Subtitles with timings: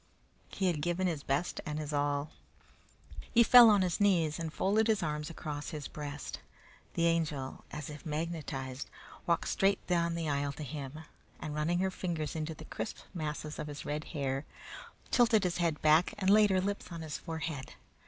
[0.49, 2.31] He had given his best and his all.
[3.31, 6.39] He fell on his knees and folded his arms across his breast.
[6.95, 8.89] The Angel, as if magnetized,
[9.27, 11.01] walked straight down the aisle to him,
[11.39, 14.43] and running her fingers into the crisp masses of his red hair,
[15.11, 17.73] tilted his head back and laid her lips on his forehead.